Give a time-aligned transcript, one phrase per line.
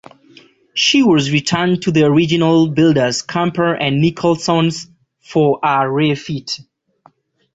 [0.73, 4.87] She was returned to the original builders, Camper and Nicholsons,
[5.19, 6.59] for a refit.